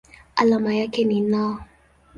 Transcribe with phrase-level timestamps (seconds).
[0.35, 1.63] Alama yake ni Na.